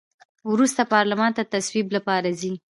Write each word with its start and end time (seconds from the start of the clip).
وروسته 0.51 0.81
پارلمان 0.93 1.31
ته 1.37 1.41
د 1.45 1.49
تصویب 1.53 1.87
لپاره 1.95 2.29
ځي. 2.39 2.53